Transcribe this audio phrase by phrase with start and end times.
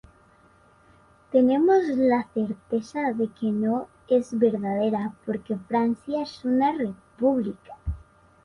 [1.31, 7.77] Tenemos la certeza de que no es verdadera, porque Francia es una república.